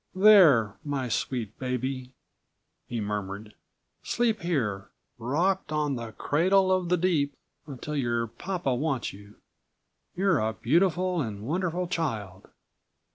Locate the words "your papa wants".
7.95-9.13